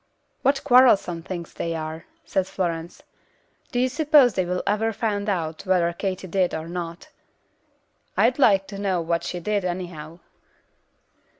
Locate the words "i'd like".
8.17-8.65